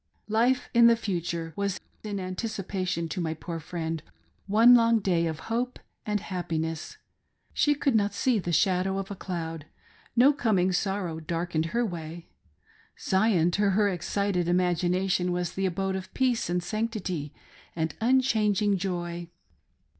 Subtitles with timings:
[0.29, 4.01] Life in the future was in anticipation to my poor friend
[4.47, 5.77] one long day of hope
[6.07, 6.97] and happiness.
[7.53, 9.67] She could not see the shadow of a cloud—
[10.15, 12.29] no coming sorrow darkened her way.
[12.99, 17.31] Zion, to her excited imagination, was the abode of peace, and sanctity,
[17.75, 19.27] and unchanging joy.